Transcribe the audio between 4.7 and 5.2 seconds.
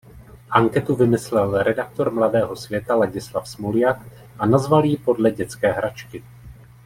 ji